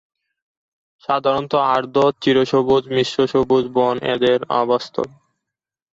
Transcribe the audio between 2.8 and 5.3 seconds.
ও মিশ্র চিরসবুজ বন এদের আবাসস্থল।